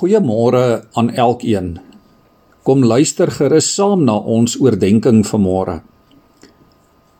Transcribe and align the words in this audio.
Goeiemôre 0.00 0.86
aan 0.96 1.10
elkeen. 1.12 1.74
Kom 2.64 2.80
luister 2.88 3.28
gerus 3.28 3.66
saam 3.68 4.06
na 4.08 4.14
ons 4.16 4.54
oordeenking 4.56 5.18
vanmôre. 5.28 5.74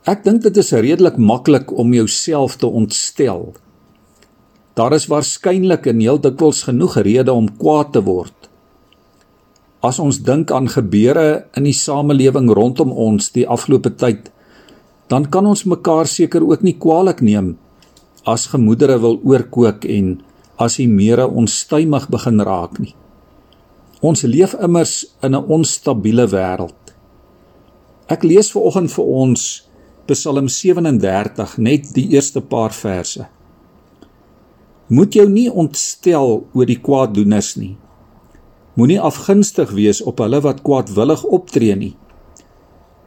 Ek 0.08 0.22
dink 0.24 0.40
dit 0.46 0.60
is 0.62 0.72
redelik 0.72 1.18
maklik 1.20 1.74
om 1.76 1.92
jouself 1.92 2.56
te 2.56 2.70
ontstel. 2.80 3.50
Daar 4.80 4.96
is 4.96 5.10
waarskynlik 5.12 5.90
en 5.92 6.00
heel 6.00 6.22
dikwels 6.24 6.62
genoeg 6.70 6.96
redes 7.04 7.36
om 7.42 7.50
kwaad 7.60 7.92
te 7.92 8.00
word. 8.06 8.48
As 9.84 10.00
ons 10.00 10.22
dink 10.24 10.48
aan 10.48 10.72
gebeure 10.72 11.44
in 11.60 11.68
die 11.68 11.76
samelewing 11.76 12.48
rondom 12.48 12.96
ons 12.96 13.28
die 13.36 13.44
afgelope 13.44 13.92
tyd, 13.92 14.32
dan 15.12 15.28
kan 15.28 15.44
ons 15.44 15.66
mekaar 15.68 16.08
seker 16.08 16.48
ook 16.48 16.64
nie 16.64 16.78
kwaadlik 16.80 17.20
neem 17.20 17.58
as 18.24 18.48
gemoedere 18.54 18.96
wil 19.04 19.20
oorkook 19.20 19.84
en 19.84 20.22
as 20.60 20.76
die 20.76 20.88
mere 20.88 21.26
onstuimig 21.28 22.08
begin 22.12 22.44
raak 22.44 22.76
nie. 22.78 22.94
Ons 24.04 24.22
leef 24.28 24.54
immers 24.60 25.06
in 25.22 25.34
'n 25.34 25.44
onstabiele 25.56 26.26
wêreld. 26.28 26.80
Ek 28.08 28.22
lees 28.22 28.50
ver 28.52 28.62
oggend 28.62 28.90
vir 28.92 29.04
ons 29.04 29.70
Psalm 30.06 30.48
37 30.48 31.58
net 31.58 31.94
die 31.94 32.08
eerste 32.10 32.40
paar 32.40 32.72
verse. 32.72 33.26
Moet 34.88 35.14
jou 35.14 35.28
nie 35.28 35.50
ontstel 35.50 36.46
oor 36.52 36.66
die 36.66 36.80
kwaaddoeners 36.80 37.56
nie. 37.56 37.76
Moenie 38.74 39.00
afgunstig 39.00 39.70
wees 39.70 40.02
op 40.02 40.18
hulle 40.18 40.40
wat 40.40 40.62
kwaadwillig 40.66 41.22
optree 41.24 41.76
nie. 41.76 41.94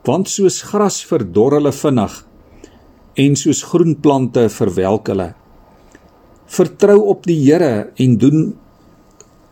Want 0.07 0.29
soos 0.29 0.61
gras 0.61 1.01
verdor 1.03 1.57
hulle 1.57 1.71
vinnig 1.71 2.25
en 3.15 3.35
soos 3.35 3.63
groen 3.63 3.99
plante 3.99 4.49
verwelk 4.49 5.07
hulle. 5.07 5.33
Vertrou 6.45 6.99
op 7.13 7.23
die 7.27 7.39
Here 7.39 7.91
en 7.95 8.17
doen 8.19 8.53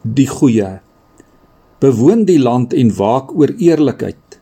die 0.04 0.28
goeie. 0.28 0.80
Bewoon 1.82 2.26
die 2.28 2.40
land 2.40 2.74
en 2.74 2.92
waak 2.98 3.32
oor 3.34 3.54
eerlikheid. 3.58 4.40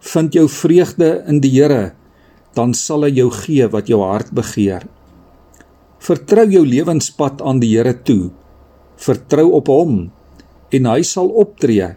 Vind 0.00 0.34
jou 0.34 0.48
vreugde 0.48 1.22
in 1.28 1.40
die 1.40 1.52
Here, 1.54 1.94
dan 2.56 2.74
sal 2.74 3.06
hy 3.06 3.12
jou 3.20 3.30
gee 3.32 3.68
wat 3.70 3.88
jou 3.88 4.00
hart 4.02 4.32
begeer. 4.36 4.86
Vertrou 6.00 6.46
jou 6.50 6.64
lewenspad 6.66 7.42
aan 7.44 7.60
die 7.62 7.74
Here 7.76 7.94
toe. 7.94 8.30
Vertrou 9.00 9.50
op 9.60 9.68
hom 9.72 10.10
en 10.74 10.86
hy 10.90 11.02
sal 11.06 11.30
optree. 11.40 11.94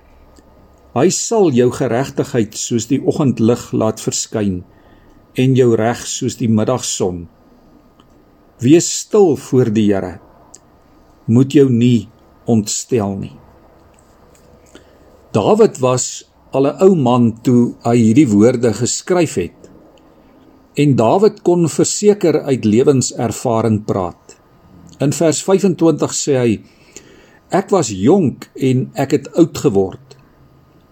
Hy 0.94 1.08
sal 1.10 1.50
jou 1.56 1.72
geregtigheid 1.74 2.54
soos 2.60 2.86
die 2.92 3.02
oggendlig 3.02 3.72
laat 3.74 4.04
verskyn 4.04 4.62
en 5.40 5.56
jou 5.58 5.72
reg 5.80 6.04
soos 6.06 6.38
die 6.38 6.50
middagson. 6.52 7.26
Wees 8.62 8.86
stil 9.00 9.36
voor 9.36 9.72
die 9.73 9.88
Here. 9.90 10.20
Moet 11.26 11.56
jou 11.58 11.66
nie 11.72 12.08
ontstel 12.46 13.16
nie. 13.18 13.34
Dawid 15.34 15.80
was 15.82 16.26
al 16.52 16.68
'n 16.70 16.78
ou 16.86 16.96
man 16.96 17.42
toe 17.42 17.74
hy 17.84 17.98
hierdie 17.98 18.30
woorde 18.30 18.74
geskryf 18.74 19.34
het. 19.36 19.59
En 20.76 20.96
Dawid 20.96 21.42
kon 21.42 21.70
verseker 21.70 22.42
uit 22.42 22.66
lewenservaring 22.66 23.86
praat. 23.86 24.38
In 25.00 25.12
vers 25.12 25.44
25 25.44 26.14
sê 26.14 26.34
hy: 26.38 26.62
Ek 27.50 27.70
was 27.70 27.90
jonk 27.90 28.50
en 28.56 28.92
ek 28.94 29.12
het 29.12 29.34
oud 29.34 29.58
geword. 29.58 30.18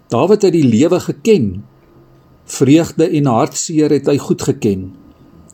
Dawid 0.09 0.41
het 0.41 0.53
die 0.53 0.65
lewe 0.65 0.99
geken. 0.99 1.63
Vreugde 2.45 3.09
en 3.09 3.25
hartseer 3.25 3.89
het 3.89 4.07
hy 4.07 4.17
goed 4.17 4.41
geken. 4.41 4.91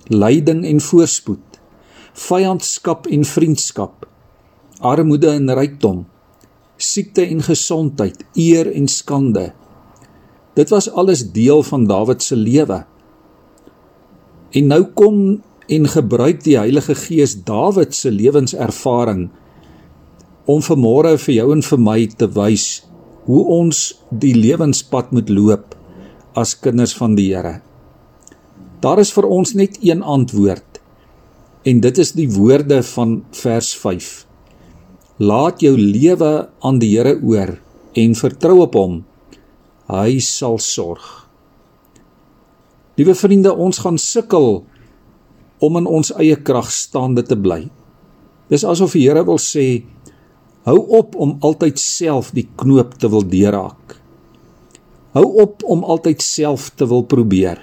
Lyding 0.08 0.66
en 0.66 0.80
voorspoed 0.80 1.47
vyandskap 2.18 3.08
en 3.14 3.26
vriendskap, 3.28 4.06
armoede 4.82 5.30
en 5.38 5.54
rykdom, 5.58 6.04
siekte 6.78 7.26
en 7.26 7.44
gesondheid, 7.46 8.24
eer 8.38 8.70
en 8.74 8.88
skande. 8.90 9.52
Dit 10.58 10.74
was 10.74 10.90
alles 10.90 11.28
deel 11.34 11.62
van 11.66 11.86
Dawid 11.90 12.24
se 12.26 12.36
lewe. 12.36 12.82
En 14.58 14.72
nou 14.74 14.84
kom 14.98 15.20
en 15.68 15.90
gebruik 15.92 16.42
die 16.46 16.58
Heilige 16.58 16.96
Gees 16.98 17.36
Dawid 17.46 17.94
se 17.96 18.12
lewenservaring 18.14 19.28
om 20.48 20.64
vanmôre 20.64 21.18
vir 21.20 21.36
jou 21.36 21.48
en 21.54 21.64
vir 21.70 21.82
my 21.84 22.00
te 22.18 22.30
wys 22.34 22.68
hoe 23.28 23.44
ons 23.58 23.82
die 24.10 24.34
lewenspad 24.38 25.12
moet 25.12 25.30
loop 25.30 25.76
as 26.40 26.56
kinders 26.64 26.96
van 26.96 27.18
die 27.18 27.28
Here. 27.34 27.60
Daar 28.82 29.02
is 29.02 29.12
vir 29.12 29.28
ons 29.28 29.54
net 29.58 29.78
een 29.84 30.02
antwoord 30.06 30.67
En 31.68 31.82
dit 31.84 31.98
is 32.00 32.14
die 32.16 32.30
woorde 32.32 32.80
van 32.94 33.18
vers 33.36 33.74
5. 33.76 34.12
Laat 35.20 35.60
jou 35.66 35.74
lewe 35.76 36.48
aan 36.64 36.78
die 36.80 36.94
Here 36.94 37.18
oor 37.20 37.58
en 37.98 38.14
vertrou 38.16 38.62
op 38.64 38.78
hom. 38.78 39.02
Hy 39.92 40.20
sal 40.24 40.56
sorg. 40.64 41.04
Liewe 42.98 43.16
vriende, 43.18 43.52
ons 43.52 43.82
gaan 43.84 43.98
sukkel 44.00 44.62
om 45.64 45.80
in 45.82 45.90
ons 45.90 46.14
eie 46.16 46.38
krag 46.40 46.70
staande 46.72 47.26
te 47.28 47.36
bly. 47.36 47.66
Dis 48.48 48.64
asof 48.64 48.96
die 48.96 49.04
Here 49.10 49.26
wil 49.28 49.42
sê, 49.42 49.84
hou 50.70 50.78
op 51.02 51.18
om 51.20 51.36
altyd 51.44 51.82
self 51.82 52.32
die 52.38 52.48
knoop 52.62 52.96
te 53.02 53.12
wil 53.12 53.28
deurhaak. 53.28 53.98
Hou 55.18 55.28
op 55.44 55.68
om 55.68 55.84
altyd 55.84 56.24
self 56.24 56.70
te 56.80 56.88
wil 56.88 57.04
probeer. 57.10 57.60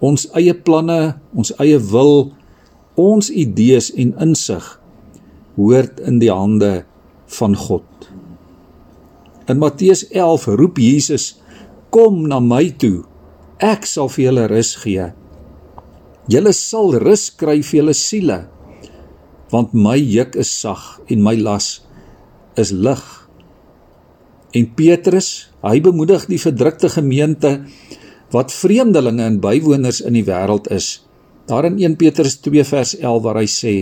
Ons 0.00 0.30
eie 0.38 0.54
planne, 0.54 1.18
ons 1.36 1.52
eie 1.60 1.76
wil 1.92 2.30
ons 2.96 3.28
idees 3.30 3.90
en 3.94 4.14
insig 4.24 4.64
hoort 5.56 6.00
in 6.04 6.18
die 6.20 6.32
hande 6.32 6.84
van 7.38 7.56
God. 7.56 8.08
In 9.48 9.60
Matteus 9.60 10.06
11 10.10 10.46
roep 10.58 10.78
Jesus: 10.80 11.36
"Kom 11.90 12.26
na 12.28 12.40
my 12.40 12.70
toe. 12.76 13.04
Ek 13.58 13.86
sal 13.86 14.08
vir 14.08 14.24
julle 14.24 14.46
rus 14.48 14.74
gee. 14.76 15.12
Julle 16.28 16.52
sal 16.52 16.98
rus 16.98 17.30
kry 17.30 17.62
vir 17.62 17.80
julle 17.80 17.94
siele, 17.94 18.48
want 19.50 19.72
my 19.72 19.96
juk 19.96 20.36
is 20.36 20.50
sag 20.60 21.00
en 21.08 21.22
my 21.22 21.36
las 21.36 21.86
is 22.56 22.72
lig." 22.72 23.28
En 24.52 24.74
Petrus, 24.74 25.48
hy 25.62 25.80
bemoedig 25.80 26.26
die 26.26 26.38
verdrukte 26.38 26.88
gemeente 26.88 27.66
wat 28.32 28.52
vreemdelinge 28.52 29.22
en 29.22 29.40
bywoners 29.40 30.00
in 30.00 30.12
die 30.12 30.24
wêreld 30.24 30.66
is 30.70 31.05
Daar 31.46 31.64
in 31.64 31.78
1 31.78 31.96
Petrus 31.96 32.36
2 32.42 32.64
vers 32.64 32.96
11 32.98 33.22
waar 33.22 33.38
hy 33.38 33.46
sê: 33.46 33.74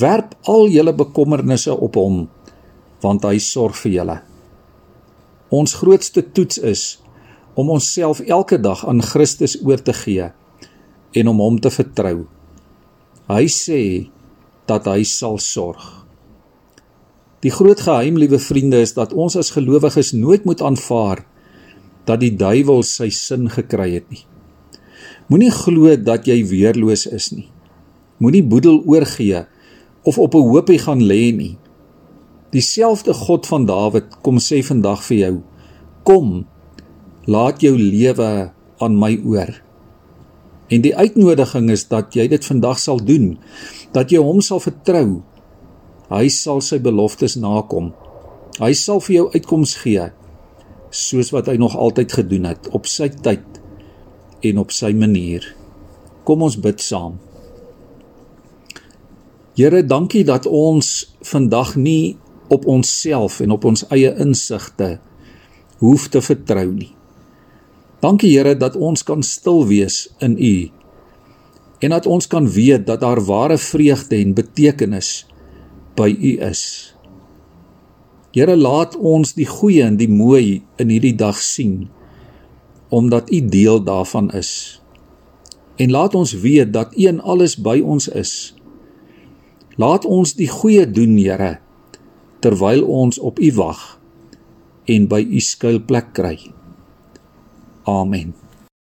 "Werp 0.00 0.34
al 0.42 0.68
julle 0.68 0.94
bekommernisse 0.94 1.74
op 1.76 1.94
hom, 1.94 2.28
want 3.00 3.22
hy 3.22 3.38
sorg 3.38 3.76
vir 3.76 3.92
julle." 3.92 4.20
Ons 5.54 5.74
grootste 5.74 6.32
toets 6.32 6.58
is 6.58 6.82
om 7.54 7.70
onsself 7.70 8.20
elke 8.20 8.58
dag 8.58 8.86
aan 8.86 9.02
Christus 9.02 9.58
oor 9.62 9.82
te 9.82 9.92
gee 9.92 10.32
en 11.12 11.28
om 11.28 11.38
hom 11.38 11.60
te 11.60 11.70
vertrou. 11.70 12.26
Hy 13.30 13.46
sê 13.46 13.82
dat 14.66 14.88
hy 14.90 15.04
sal 15.04 15.38
sorg. 15.38 15.84
Die 17.44 17.52
groot 17.52 17.80
geheim, 17.80 18.16
liewe 18.18 18.38
vriende, 18.40 18.80
is 18.80 18.94
dat 18.96 19.12
ons 19.12 19.36
as 19.36 19.52
gelowiges 19.54 20.12
nooit 20.16 20.44
moet 20.48 20.62
aanvaar 20.64 21.22
dat 22.08 22.20
die 22.20 22.32
duiwel 22.36 22.82
sy 22.82 23.10
sin 23.12 23.50
gekry 23.52 23.92
het 23.94 24.08
nie. 24.10 24.24
Moenie 25.32 25.52
glo 25.52 25.94
dat 25.96 26.26
jy 26.28 26.42
weerloos 26.44 27.06
is 27.08 27.30
nie. 27.32 27.46
Moenie 28.20 28.44
boedel 28.44 28.82
oorgee 28.84 29.46
of 30.04 30.18
op 30.18 30.34
'n 30.34 30.48
hoopie 30.48 30.78
gaan 30.78 31.00
lê 31.00 31.32
nie. 31.32 31.56
Dieselfde 32.50 33.14
God 33.14 33.46
van 33.46 33.64
Dawid 33.66 34.20
kom 34.22 34.38
sê 34.38 34.62
vandag 34.62 35.02
vir 35.02 35.16
jou: 35.16 35.42
Kom, 36.02 36.46
laat 37.24 37.60
jou 37.60 37.78
lewe 37.78 38.52
aan 38.78 38.98
my 38.98 39.20
oor. 39.24 39.62
En 40.68 40.80
die 40.80 40.96
uitnodiging 40.96 41.70
is 41.70 41.88
dat 41.88 42.14
jy 42.14 42.28
dit 42.28 42.44
vandag 42.44 42.78
sal 42.78 43.04
doen, 43.04 43.38
dat 43.92 44.10
jy 44.10 44.18
hom 44.18 44.40
sal 44.40 44.60
vertrou. 44.60 45.22
Hy 46.08 46.28
sal 46.28 46.60
sy 46.60 46.78
beloftes 46.78 47.36
nakom. 47.36 47.92
Hy 48.60 48.72
sal 48.72 49.00
vir 49.00 49.14
jou 49.14 49.30
uitkoms 49.32 49.74
gee 49.74 50.10
soos 50.94 51.32
wat 51.34 51.48
hy 51.50 51.56
nog 51.58 51.74
altyd 51.76 52.12
gedoen 52.12 52.44
het 52.44 52.68
op 52.70 52.86
sy 52.86 53.08
tyd 53.08 53.53
en 54.44 54.60
op 54.60 54.72
sy 54.74 54.92
manier. 54.96 55.46
Kom 56.24 56.44
ons 56.44 56.56
bid 56.60 56.80
saam. 56.82 57.18
Here, 59.54 59.84
dankie 59.86 60.24
dat 60.26 60.48
ons 60.50 61.14
vandag 61.22 61.76
nie 61.78 62.16
op 62.52 62.66
onsself 62.66 63.38
en 63.40 63.54
op 63.54 63.64
ons 63.64 63.84
eie 63.94 64.10
insigte 64.20 64.96
hoef 65.78 66.08
te 66.10 66.22
vertrou 66.24 66.66
nie. 66.72 66.90
Dankie 68.02 68.34
Here 68.34 68.56
dat 68.58 68.76
ons 68.76 69.04
kan 69.06 69.22
stil 69.22 69.62
wees 69.70 70.08
in 70.24 70.36
U 70.38 70.56
en 71.84 71.92
dat 71.92 72.06
ons 72.08 72.26
kan 72.30 72.46
weet 72.48 72.86
dat 72.88 73.02
daar 73.04 73.20
ware 73.24 73.58
vreugde 73.60 74.16
en 74.16 74.34
betekenis 74.34 75.26
by 75.98 76.08
U 76.10 76.32
is. 76.48 76.62
Here, 78.34 78.56
laat 78.56 78.96
ons 78.96 79.34
die 79.36 79.46
goeie 79.46 79.84
en 79.84 79.98
die 80.00 80.10
mooi 80.10 80.64
in 80.80 80.90
hierdie 80.90 81.14
dag 81.14 81.38
sien 81.38 81.84
omdat 82.88 83.30
U 83.32 83.40
deel 83.48 83.82
daarvan 83.82 84.30
is. 84.30 84.80
En 85.76 85.90
laat 85.90 86.14
ons 86.14 86.32
weet 86.32 86.72
dat 86.72 86.94
U 86.96 87.06
in 87.06 87.20
alles 87.20 87.56
by 87.56 87.80
ons 87.80 88.08
is. 88.08 88.54
Laat 89.76 90.04
ons 90.04 90.34
die 90.38 90.48
goeie 90.48 90.86
doen, 90.90 91.16
Here, 91.18 91.58
terwyl 92.40 92.84
ons 92.84 93.18
op 93.18 93.38
U 93.38 93.52
wag 93.58 93.98
en 94.84 95.08
by 95.08 95.24
U 95.24 95.40
skuilplek 95.40 96.12
kry. 96.12 96.38
Amen. 97.88 98.43